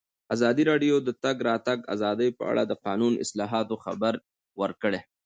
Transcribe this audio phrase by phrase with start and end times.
[0.35, 4.13] ازادي راډیو د د تګ راتګ ازادي په اړه د قانوني اصلاحاتو خبر
[4.61, 4.99] ورکړی.